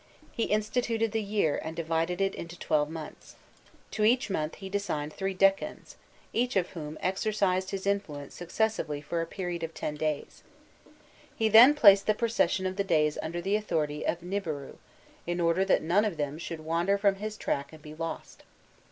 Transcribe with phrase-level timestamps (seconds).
[0.31, 3.35] He instituted the year and divided it into twelve months.
[3.91, 5.93] To each month he assigned three decans,
[6.33, 10.41] each of whom exercised his influence successively for a period of ten days;
[11.35, 14.77] he then placed the procession of the days under the authority of Nibiru,
[15.27, 18.41] in order that none of them should wander from his track and be lost.